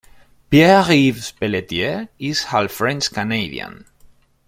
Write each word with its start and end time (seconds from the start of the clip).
Pierre-Yves 0.49 1.29
Pelletier 1.31 2.09
is 2.17 2.45
half 2.45 2.71
French 2.71 3.11
Canadian. 3.11 3.85